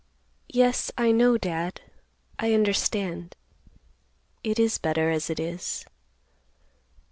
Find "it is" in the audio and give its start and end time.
4.43-4.79, 5.29-5.85